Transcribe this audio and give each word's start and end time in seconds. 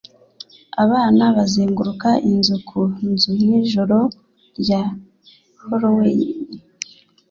Abana 0.83 1.23
bazenguruka 1.35 2.09
inzu 2.31 2.55
ku 2.67 2.79
nzu 3.09 3.31
nijoro 3.43 3.97
rya 4.59 4.81
Halloween. 5.63 6.21